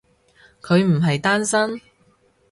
[0.63, 1.79] 佢唔係單身？